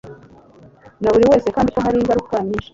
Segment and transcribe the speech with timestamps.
[1.01, 2.69] na buri wese kandi ko hari ingaruka nyinshi